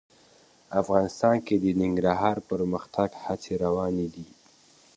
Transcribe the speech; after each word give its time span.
افغانستان 0.81 1.35
کې 1.45 1.55
د 1.63 1.65
ننګرهار 1.81 2.37
د 2.41 2.45
پرمختګ 2.51 3.09
هڅې 3.25 3.53
روانې 3.63 4.07
دي. 4.13 4.27